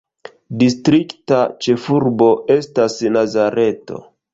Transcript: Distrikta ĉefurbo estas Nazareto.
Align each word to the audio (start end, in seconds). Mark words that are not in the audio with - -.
Distrikta 0.63 1.43
ĉefurbo 1.67 2.33
estas 2.59 3.01
Nazareto. 3.19 4.07